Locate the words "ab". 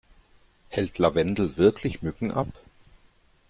2.31-2.47